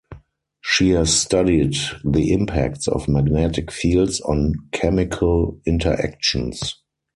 [0.61, 6.81] She has studied the impacts of magnetic fields on chemical interactions.